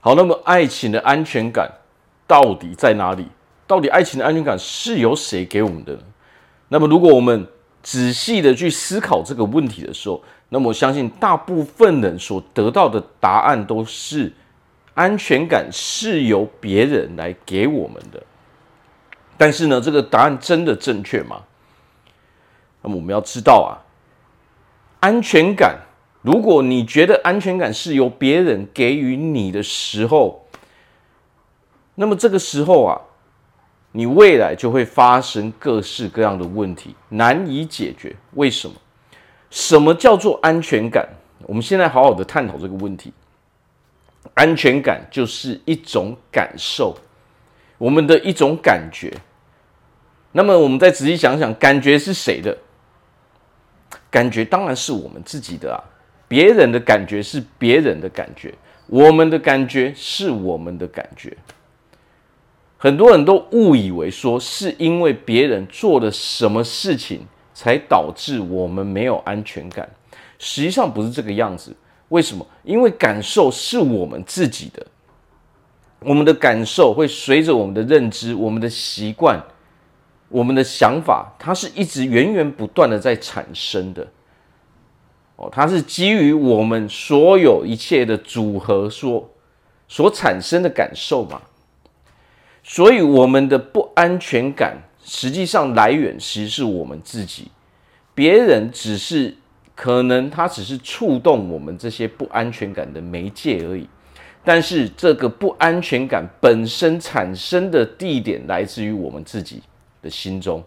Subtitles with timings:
[0.00, 1.70] 好，那么爱情的安全感
[2.26, 3.26] 到底在哪里？
[3.66, 6.02] 到底爱情的安全感是由谁给我们的呢？
[6.68, 7.46] 那么，如果我们
[7.82, 14.32] 仔细的去思考这个问题的时候，那么我相信大部分人所得到的答案都是
[14.94, 18.22] 安全感是由别人来给我们的。
[19.36, 21.42] 但是呢，这个答案真的正确吗？
[22.82, 23.78] 那么我们要知道啊，
[25.00, 25.78] 安全感，
[26.22, 30.46] 如果你觉得安全感是由别人给予你的时候，
[31.94, 33.00] 那么这个时候啊。
[33.92, 38.14] 你未来就会发生各式各样的问题，难以解决。
[38.34, 38.76] 为什么？
[39.50, 41.08] 什么叫做安全感？
[41.40, 43.12] 我们现在好好的探讨这个问题。
[44.34, 46.94] 安全感就是一种感受，
[47.78, 49.12] 我们的一种感觉。
[50.30, 52.56] 那么，我们再仔细想想，感觉是谁的？
[54.08, 55.82] 感觉当然是我们自己的啊。
[56.30, 58.54] 别人的感觉是别人的感觉，
[58.86, 61.36] 我们的感觉是我们的感觉。
[62.78, 69.90] 很多人都误以为说是因为别人做了什么事情才导致我们没有安全感，
[70.38, 71.74] 实际上不是这个样子。
[72.10, 72.46] 为什么？
[72.62, 74.86] 因为感受是我们自己的，
[75.98, 79.42] 我们的感受会随着我们的认知、我们的习惯、
[80.28, 84.06] 我们的想法，它是一直源源不断的在产生的。
[85.40, 89.30] 哦，它是基于我们所有一切的组合所
[89.88, 91.40] 所产生的感受嘛。
[92.62, 97.50] 所以，我们的不安全感实际上来源其实是我们自己，
[98.14, 99.34] 别人只是
[99.74, 103.88] 可能他只是触动我们这些不安全感的媒介而已。
[104.44, 109.62] 但是，这个不安全感本身产生的地点来自于我们自己
[110.02, 110.62] 的心中。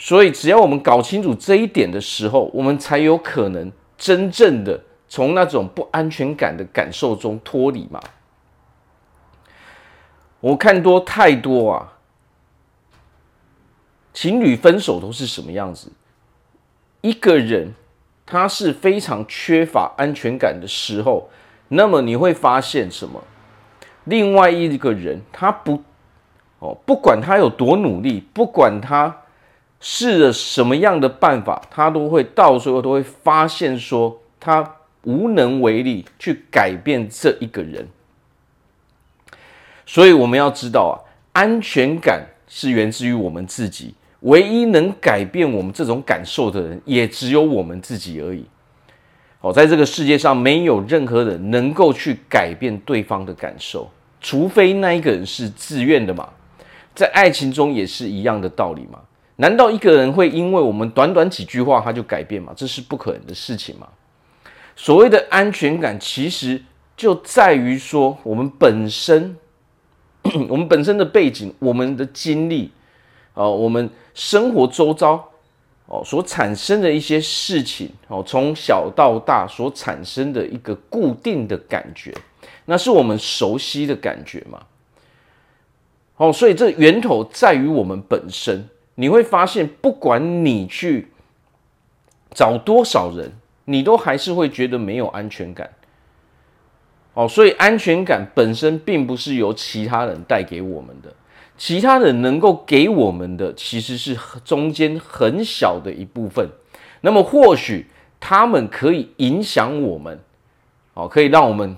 [0.00, 8.00] 所以，只要我们搞清楚这一点的时候，我们才有可能真正的从那种不安全感的感受中脱离嘛。
[10.38, 11.94] 我看多太多啊，
[14.12, 15.90] 情侣分手都是什么样子？
[17.00, 17.74] 一个人
[18.24, 21.28] 他是非常缺乏安全感的时候，
[21.66, 23.24] 那么你会发现什么？
[24.04, 25.82] 另外一个人他不
[26.60, 29.22] 哦，不管他有多努力，不管他
[29.80, 37.88] 试了什么样的办法，他都会到最后都会发现说他无能为力去改变这一个人。
[39.86, 40.94] 所以我们要知道啊，
[41.32, 48.44] 安全感是源自于我们自己，唯一能改变我们这种感受的人，也只有我们自己而已。
[49.40, 53.88] 好，在这个世界上，没有任何人能够去改变对方的感受，
[54.20, 56.28] 除非那一个人是自愿的嘛。
[56.94, 58.98] 在爱情中也是一样的道理嘛。
[59.40, 62.52] 难道一个人会因为我们短短几句话他就改变吗？
[62.56, 63.88] 这是不可能的事情吗。
[64.76, 66.62] 所谓的安全感，其实
[66.96, 69.36] 就在于说我们本身。
[70.48, 72.70] 我们本身的背景，我们的经历，
[73.32, 75.30] 哦，我们生活周遭，
[75.86, 82.12] 哦，所产生的一些事情，哦，从小到大所产生的一个固定的感觉，
[82.66, 84.60] 那是我们熟悉的感觉嘛。
[86.16, 88.68] 哦，所以这源头在于我们本身。
[89.00, 91.12] 你会发现，不管你去
[92.32, 93.30] 找多少人，
[93.64, 95.70] 你都还是会觉得没有安全感。
[97.14, 101.14] 哦，所以安全感本身并不是由其他人带给我们的，
[101.56, 106.48] 其他人能够给我们的其实是中间很小的一部分。
[107.00, 107.86] 那么或许
[108.18, 110.18] 他们可以影响我们，
[110.94, 111.76] 哦，可以让我们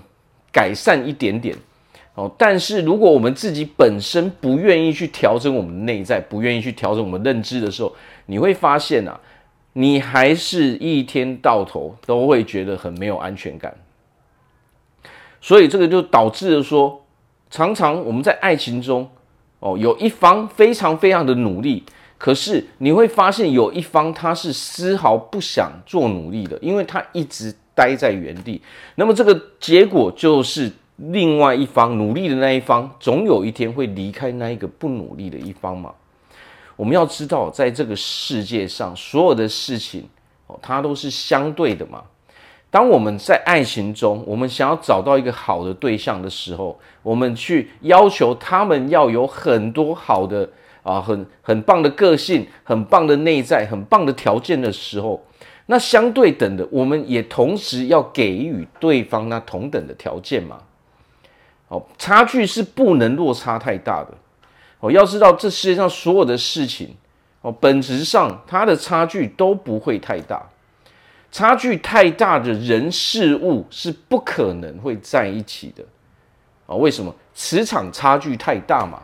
[0.51, 1.55] 改善一点点。
[2.13, 7.95] 哦，但是如果我们自己本身不愿意去调整我们内在，不愿意去调整我们认知的时候，
[8.25, 9.17] 你会发现啊，
[9.73, 13.73] 你还是一天到头都会觉得很没有安全感。
[15.39, 17.05] 所以这个就导致了说，
[17.49, 19.09] 常常我们在爱情中，
[19.59, 21.83] 哦，有一方非常非常的努力，
[22.17, 28.61] 可是你会发现有一方他是丝毫不想做努力的，因为他一直待在原地。
[28.95, 30.71] 那么这个结果就是，
[31.09, 35.91] 另外一方努力的那一方，总有一天会离开那一个不努力的一方嘛。
[36.75, 40.07] 我们要知道，在这个世界上，所有的事情，
[40.47, 42.03] 哦，它都是相对的嘛。
[42.69, 50.49] 当我们在爱情中，我们想要找到一个好的对象的时候，我们去要求他们要有很多好的
[50.81, 55.21] 啊，很很棒的个性，很棒的内在，很棒的条件的时候，
[55.65, 60.57] 那相对等的，我们也同时要给予对方那同等的条件嘛。
[61.71, 64.13] 哦，差距是不能落差太大的。
[64.81, 66.93] 哦，要知道这世界上所有的事情，
[67.41, 70.45] 哦，本质上它的差距都不会太大。
[71.31, 75.81] 差距太大的人事物是不可能会在一起的，
[76.67, 76.75] 啊？
[76.75, 77.15] 为什么？
[77.33, 79.01] 磁场差距太大嘛。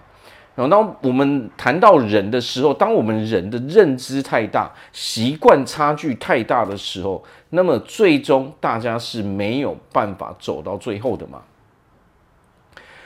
[0.54, 11.42] 然后当我们谈到人的时候，当我们人的认知太大、习惯差距太大的时候，那么最终大家是没有办法走到最后的嘛。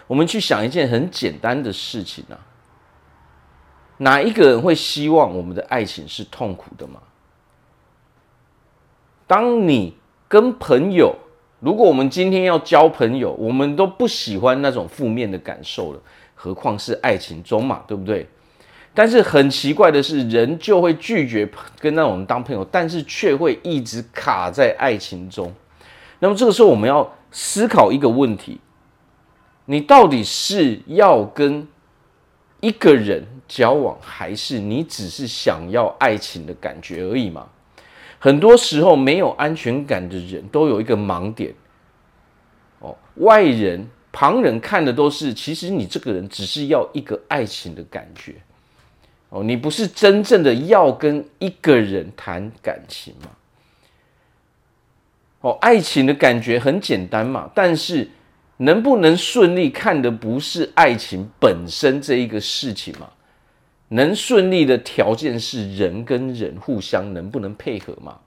[0.07, 2.36] 我们去想一件很简单的事情啊，
[3.98, 7.00] 哪一个人会希望我们的爱情是痛苦的吗？
[9.27, 9.95] 当你
[10.27, 11.15] 跟朋友，
[11.59, 16.00] 如果我们今天要交朋友，我们都不喜欢那种负面的感受了，
[16.36, 18.27] 何况是爱情中嘛，对不对？
[18.94, 21.50] 但是很奇怪的是，人就会拒绝
[21.80, 25.53] 跟那种人当朋友，但是却会一直卡在爱情中。
[26.19, 28.59] 那么这个时候，我们要思考一个问题。
[29.72, 31.66] 你到底是要跟
[32.60, 37.48] 一个人交往，还是你只是想要爱情的感觉而已嘛？
[38.20, 41.54] 很多时候没有安全感的人都有一个盲点
[42.80, 48.36] 哦，外人旁人看的都是，其实你这个人只是要一个爱情的感觉
[49.30, 53.30] 哦，你不是真正的要跟一个人谈感情嘛？
[55.40, 58.10] 哦，爱情的感觉很简单嘛，但是。
[58.62, 63.10] 能不能顺利看的不是爱情本身这一个事情嘛？
[63.90, 68.19] 能顺利的条件是人跟人互相能不能配合嘛？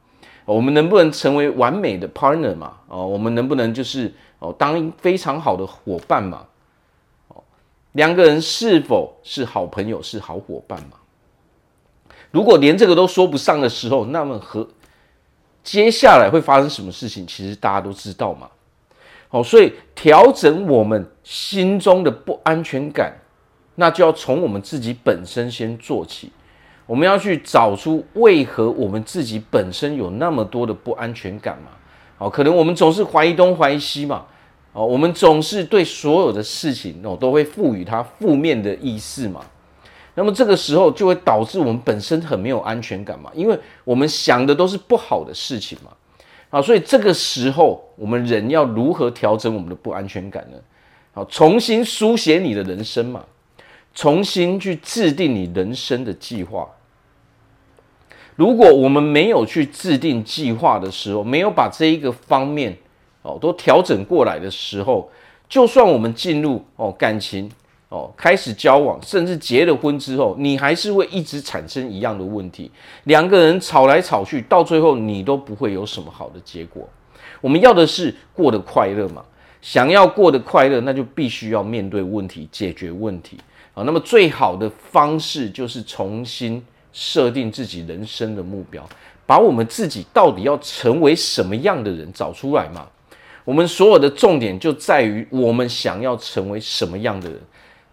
[0.45, 2.75] 我们能不能成为完美的 partner 嘛？
[2.89, 6.47] 哦，我们能不能就是哦当非常好的伙伴嘛？
[7.29, 7.43] 哦，
[7.93, 10.99] 两个人是否是好朋友是好伙伴嘛？
[12.33, 14.69] 如果连这个都说不上的时候，那么和
[15.63, 17.25] 接下来会发生什么事情？
[17.25, 18.51] 其实大家都知道嘛。
[19.35, 23.13] 哦，所以调整我们心中的不安全感，
[23.75, 26.31] 那就要从我们自己本身先做起。
[26.87, 31.71] 我们要去找出为何我们自己本身有那么多的不安全感嘛？
[32.19, 34.25] 哦，可能我们总是怀疑东怀疑西嘛。
[34.73, 39.41] 哦，我们总是对所有的事情哦都会赋予它负面的意思嘛。
[40.15, 45.91] 那么这个时候就会导致我们本身很没有安全感嘛，因为我们想的都是不好的事情嘛。
[46.55, 50.59] 好，所以这个时候，我们人要如何调整我们的不安全感呢？
[51.13, 53.25] 好，重新书写你的人生嘛，
[53.93, 56.69] 重新去制定你人生的计划。
[58.37, 62.79] 如果我们没有去制定计划的时候，没有把这一个方面
[63.23, 65.11] 哦都调整过来的时候，
[65.49, 67.51] 就算我们进入哦感情。
[67.91, 72.71] 哦，开始交往，甚至结了婚之后，你还是会一直产生一样的问题。
[73.05, 76.89] 两个人吵来吵去，到最后你都不会有什么好的结果。
[77.41, 79.25] 我们要的是过得快乐嘛？
[79.63, 83.39] 想要过得快乐，那就必须要面对问题，解决问题
[83.75, 83.83] 啊。
[83.85, 88.85] 那么最好的方式就是重新设定自己人生的目标，
[89.25, 92.87] 把我们自己到底要成为什么样的人找出来嘛。
[93.45, 97.39] 我们所有的重点就在于我们想要成为什么样的人。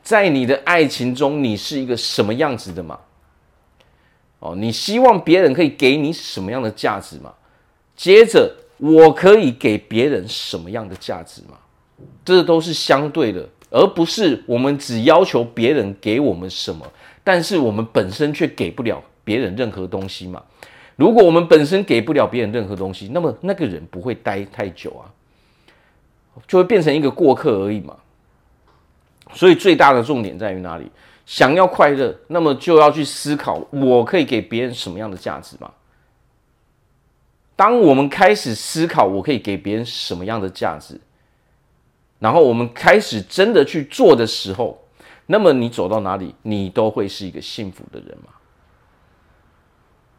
[0.03, 2.99] 在你的爱情中，你是一个什么样子的嘛？
[4.39, 7.31] 哦，你希望别人可以给你什么样的价值嘛？
[7.95, 11.57] 接着，我可以给别人什么样的价值嘛？
[12.25, 16.91] 这都是相对的，而不是我们只要求别人给我们什么，
[17.23, 20.41] 但是我们本身却给不了别人任何东西嘛。
[20.95, 25.05] 如果我们本身给不了别人任何东西，那么那个人不会待太久啊，
[26.47, 27.95] 就会变成一个过客而已嘛。
[29.33, 30.91] 所以最大的重点在于哪里？
[31.25, 35.71] 想要快乐，那么就要去思考，我可以给别人什么样的价值吗？
[37.55, 40.99] 当我们开始思考我可以给别人什么样的价值，
[42.19, 44.83] 然后我们开始真的去做的时候，
[45.27, 48.33] 那么你走到哪里，你都会是一个幸福的人嘛。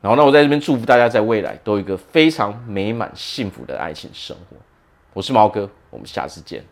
[0.00, 4.56] 然后，那我在这边祝福大家，在未来都有一个非常美满幸福的爱情生活。
[5.12, 6.64] 我是毛哥，我们下次见。